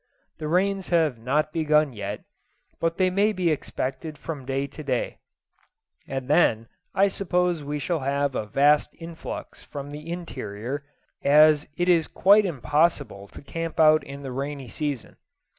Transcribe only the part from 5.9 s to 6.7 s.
and then